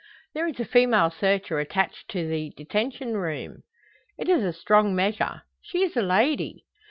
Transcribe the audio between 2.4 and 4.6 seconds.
detention room." "It is a